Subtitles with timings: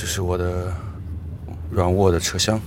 [0.00, 0.74] 这是我的
[1.70, 2.58] 软卧的车厢。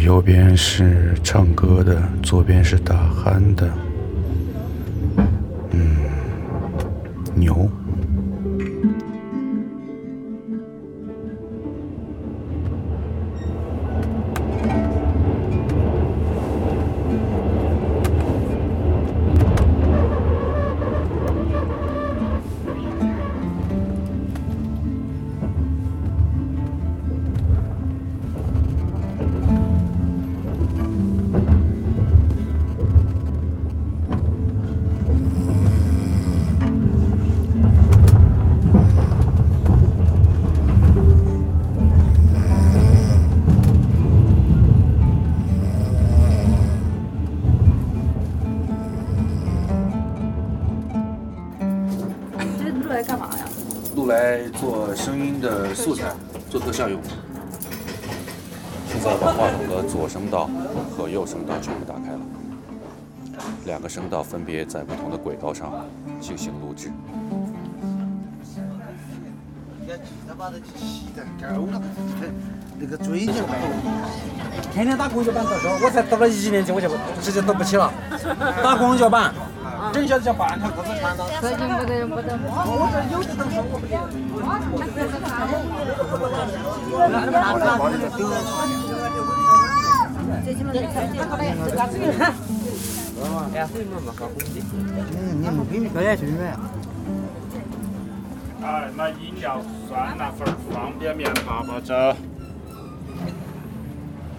[0.00, 3.70] 右边是唱歌的，左边是打鼾的。
[52.90, 53.44] 录来干嘛呀？
[53.94, 56.12] 录来做声音的素材，
[56.50, 57.00] 做特效用。
[58.88, 60.50] 现在把话筒的左声道
[60.90, 62.18] 和右声道全部打开了，
[63.64, 65.86] 两个声道分别在不同的轨道上
[66.20, 66.90] 进行录制。
[72.76, 73.32] 那个追求
[74.72, 76.88] 天天打公交板到时候，我才到了一年级，我就
[77.22, 77.92] 直接读不起了。
[78.64, 79.32] 打公交板，
[79.92, 81.26] 真晓得叫半条裤子穿到。
[81.40, 82.28] 这就不得不得。
[82.64, 83.94] 我这有的东西我不得。
[95.16, 96.56] 嗯，你们比表演训练。
[98.62, 101.94] 哎，买饮料、酸辣粉、方便面、八宝粥。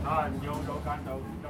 [0.03, 1.49] 啊，牛肉干豆腐干。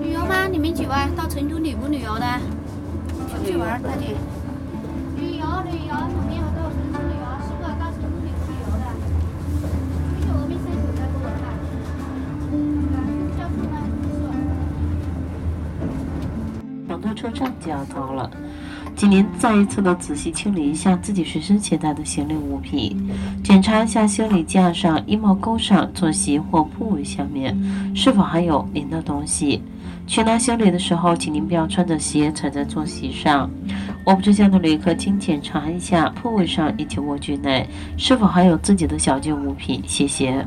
[0.00, 0.46] 旅游吗？
[0.46, 0.94] 你们几位？
[1.16, 2.24] 到成都旅不旅游的？
[3.28, 3.82] 去不去玩？
[3.82, 4.16] 大姐？
[5.16, 8.84] 旅游旅游，后面好到成都旅游，是不是到成都旅不旅游的？
[10.20, 11.44] 去我们先走在过来吧。
[13.36, 13.74] 交通呢？
[16.88, 18.30] 成都车站就要到了，
[19.00, 23.10] 请您再一次的仔细清理一下自己随身携带的行李物品，
[23.42, 27.58] 检查一下行李架上、衣帽钩上、坐席或铺位下面
[27.96, 29.62] 是否还有您的东西。
[30.06, 33.50] 去拿行李的时候，请您不要穿着鞋踩在坐席上。
[34.04, 40.44] 我们这厢的旅客，请检查一下铺位上以及卧具内是否还有自己的小件物品，谢谢。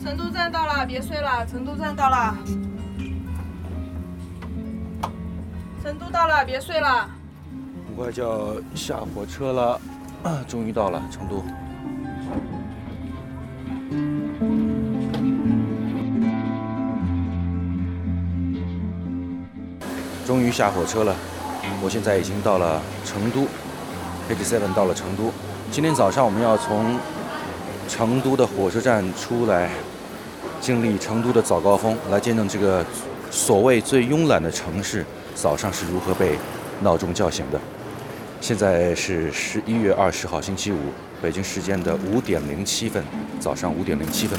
[0.00, 1.44] 成都站到了，别睡了。
[1.44, 2.36] 成都站到了，
[5.82, 7.10] 成都到了，别睡了。
[7.88, 9.80] 很快就要下火车了，
[10.22, 11.42] 啊 终于到了成都。
[20.24, 21.16] 终于下火车了，
[21.82, 23.40] 我现在已经到了成都
[24.30, 25.32] ，KT7 到了成都。
[25.72, 26.96] 今天早上我们要从
[27.88, 29.68] 成都的火车站出来，
[30.60, 32.86] 经历成都的早高峰，来见证这个
[33.32, 35.04] 所谓最慵懒的城市
[35.34, 36.36] 早上是如何被
[36.82, 37.58] 闹钟叫醒的。
[38.42, 40.76] 现在是十一月二十号星期五，
[41.22, 43.02] 北京时间的五点零七分，
[43.40, 44.38] 早上五点零七分。